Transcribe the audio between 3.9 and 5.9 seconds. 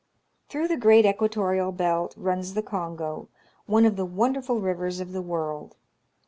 the wonderful rivers of the world.